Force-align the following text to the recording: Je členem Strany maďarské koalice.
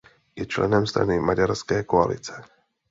Je 0.35 0.45
členem 0.49 0.87
Strany 0.89 1.19
maďarské 1.21 1.83
koalice. 1.85 2.33